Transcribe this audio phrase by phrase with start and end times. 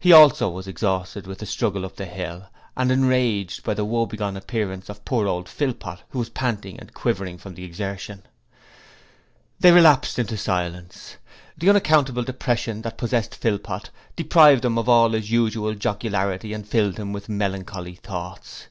[0.00, 4.36] He also was exhausted with the struggle up the hill and enraged by the woebegone
[4.36, 8.24] appearance of poor old Philpot, who was panting and quivering from the exertion.
[9.60, 11.18] They relapsed into silence.
[11.56, 16.96] The unaccountable depression that possessed Philpot deprived him of all his usual jocularity and filled
[16.98, 18.66] him with melancholy thoughts.